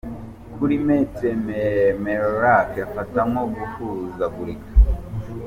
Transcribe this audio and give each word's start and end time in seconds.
Kuri 0.55 0.75
Maitre 0.85 1.29
Meillarc 2.03 2.71
afata 2.87 3.19
nko 3.29 3.43
guhuzagurika. 3.55 4.69